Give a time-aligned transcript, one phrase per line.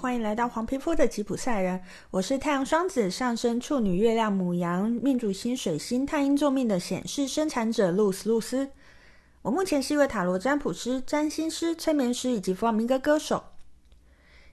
[0.00, 1.78] 欢迎来到黄皮肤的吉普赛人，
[2.10, 8.70] 我是太阳双子上升处女月亮母羊命主星水星太阴座命的显示生产者露丝露丝。
[9.42, 13.44] 我目前是一位塔罗占卜师、占星师、催眠师以及弗朗明哥歌手。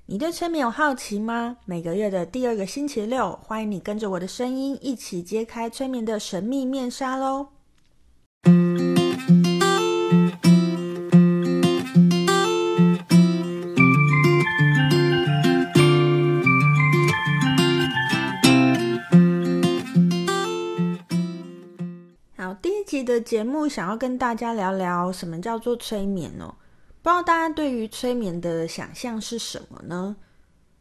[0.08, 1.56] 你对催眠有好奇吗？
[1.64, 7.48] 每个月的第二个星期六，欢迎你跟着我的声音一起揭开催眠的神秘面纱喽！
[23.28, 26.56] 节目想要跟大家聊聊什么叫做催眠哦，
[27.02, 30.16] 不知道大家对于催眠的想象是什么呢？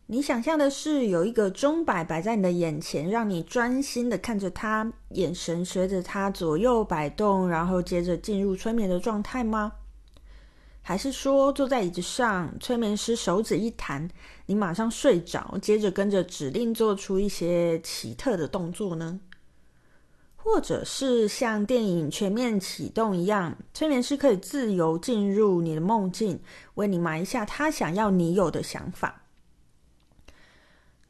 [0.06, 9.72] 你想象的是有一个钟摆摆在你的眼前，让你专心的看着它，眼神随着它左右摆动，然后接着进入催眠的状态吗？
[10.82, 14.08] 还是说坐在椅子上，催眠师手指一弹，
[14.46, 19.18] 你马上睡着，接着跟着指令做出一些奇特的动作呢？
[20.46, 26.40] 或者是像电影《全面启动》一样，催眠师可以自由进入你的梦境，
[26.74, 29.22] 为你埋下他想要你有的想法。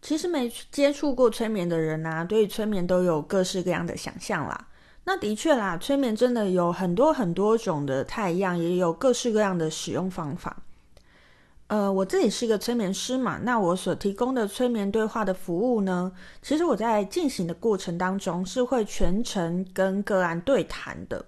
[0.01, 4.69] 其实没接触过催眠的人啊，对催眠都有各式各样的想象啦。
[5.05, 10.63] 那的确啦，催眠真的有很多很多种的太阳，也有各式各样的使用方法。
[11.69, 21.27] 呃，我自己是一个催眠师嘛，那我所提供的催眠对话的服务呢，其实我在进行的过程当中是会全程跟个案对谈的，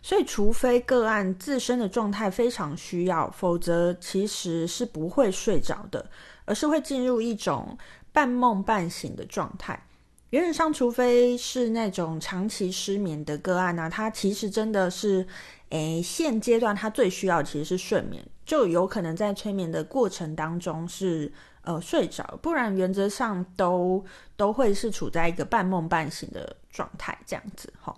[0.00, 6.08] 所以除非个案自身的状态非常需要，否则其实是不会睡着的，
[6.46, 7.76] 而是会进入一种
[8.12, 9.86] 半梦半醒的状态。
[10.30, 15.26] 原则上，除非是那种长期失眠的个案呢、啊，他其实真的是。
[15.70, 21.32] 诶，现阶段他最需要其实是睡眠，就有可能在催眠的过程当中是
[21.62, 24.04] 呃睡着，不然原则上都
[24.36, 27.94] 都会是处在一个半梦半醒的状态这样子哈。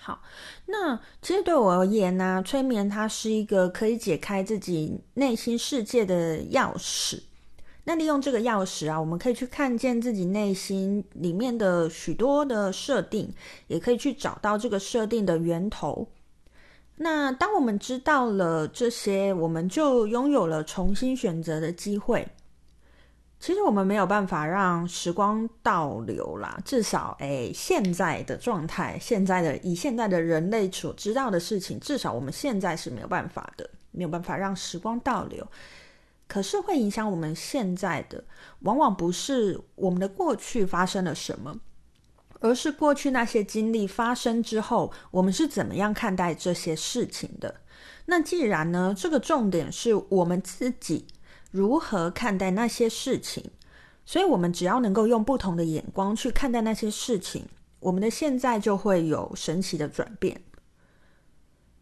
[0.00, 0.22] 好，
[0.66, 7.22] 那其实对我而言呢、催眠它是一个可以解开自己内心世界的钥匙。
[7.84, 13.32] 那利用这个钥匙啊，我们可以去看见自己内心里面的许多的设定，
[13.66, 16.06] 也可以去找到这个设定的源头。
[17.00, 22.26] 那当我们知道了这些，我们就拥有了重新选择的机会。
[23.38, 35.46] 其实我们没有办法让时光倒流啦，至少诶，现在的状态，现在的以现在的人类所知道的事情，至少我们现在是没有办法的，没有办法让时光倒流。
[36.26, 38.22] 可是会影响我们现在的，
[38.62, 41.56] 往往不是我们的过去发生了什么。
[42.40, 47.60] 而是过去那些经历发生之后，我们是怎么样看待这些事情的？
[48.06, 51.06] 那既然呢，这个重点是我们自己
[51.50, 53.50] 如何看待那些事情，
[54.06, 57.44] 所以我们只要能够用不同的眼光去看待那些事情，
[57.80, 60.40] 我们的现在就会有神奇的转变。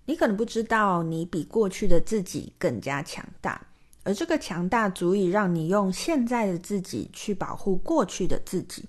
[0.06, 3.66] 你可能不知道，你比过去的自己更加强大，
[4.04, 8.88] 而这个强大足以让你用现在的自己去保护过去的自己。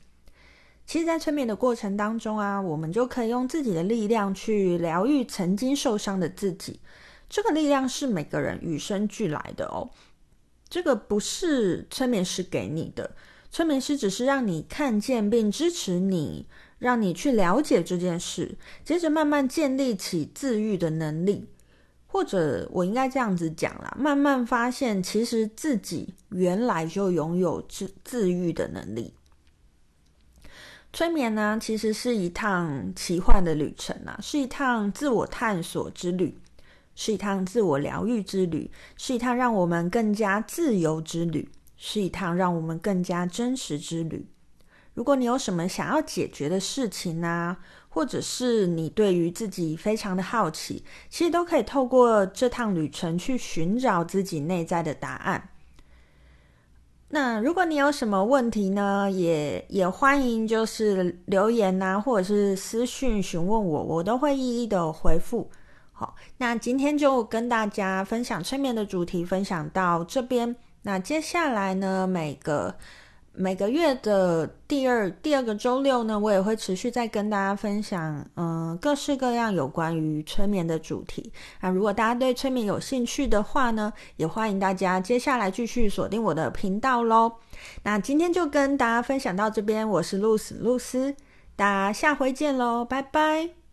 [0.88, 6.80] 其实，在催眠的过程当中啊，我们就可以用自己的力量去疗愈曾经受伤的自己。
[7.28, 9.90] 这个力量是每个人与生俱来的哦。
[10.70, 13.12] 这个不是催眠师给你的，
[13.52, 16.48] 催眠师只是让你看见并支持你，
[16.80, 21.50] 让你去了解这件事，接着慢慢建立起自愈的能力。
[22.06, 29.14] 或者，我应该这样子讲啦，慢慢发现，其实自己原来就拥有自自愈的能力。
[30.98, 36.36] 催眠呢，其实是一趟奇幻的旅程啊，是一趟自我探索之旅，
[36.96, 44.28] 是一趟自我疗愈之旅，是一趟让我们更加自由之旅，是一趟让我们更加真实之旅。
[44.96, 55.50] 如果你有什么想要解决的事情啊，或者是你对于自己非常的好奇，其实都可以透过这趟旅程去寻找自己内在的答案。
[57.20, 65.50] 那如果你有什么问题呢，也也欢迎就是留言呐，或者是私讯询问我，我都会一一的回复。
[65.94, 70.56] 好，那今天就跟大家分享催眠的主题，分享到这边。
[70.84, 72.76] 那接下来呢，每个。
[73.40, 81.32] 每个月的第二第二个周六呢，我也会持续再跟大家分享，嗯，各式各样有关于催眠的主题。
[81.62, 87.34] 那如果大家对催眠有兴趣的话呢，也欢迎大家接下来继续锁定我的频道喽。
[87.84, 91.16] 那今天就跟大家分享到这边，我是露丝露丝，
[91.56, 93.67] 大家下回见喽，拜拜。